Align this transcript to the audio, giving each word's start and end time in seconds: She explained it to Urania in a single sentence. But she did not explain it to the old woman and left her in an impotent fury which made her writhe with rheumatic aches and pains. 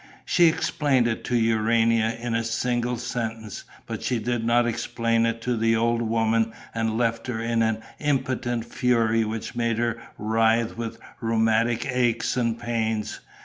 She 0.25 0.45
explained 0.45 1.07
it 1.07 1.23
to 1.25 1.35
Urania 1.35 2.17
in 2.19 2.33
a 2.33 2.43
single 2.43 2.97
sentence. 2.97 3.65
But 3.85 4.01
she 4.01 4.17
did 4.17 4.43
not 4.43 4.65
explain 4.65 5.27
it 5.27 5.41
to 5.43 5.55
the 5.55 5.75
old 5.75 6.01
woman 6.01 6.53
and 6.73 6.97
left 6.97 7.27
her 7.27 7.39
in 7.39 7.61
an 7.61 7.83
impotent 7.99 8.65
fury 8.65 9.23
which 9.23 9.55
made 9.55 9.77
her 9.77 10.01
writhe 10.17 10.75
with 10.75 10.97
rheumatic 11.19 11.85
aches 11.87 12.35
and 12.35 12.57
pains. 12.57 13.19